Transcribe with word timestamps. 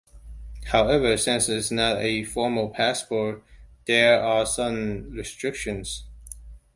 However, 0.71 1.15
since 1.15 1.47
it 1.47 1.57
is 1.57 1.69
not 1.71 2.01
a 2.01 2.23
formal 2.23 2.69
"passport", 2.71 3.43
there 3.85 4.19
are 4.19 4.47
certain 4.47 5.11
restrictions. 5.13 6.05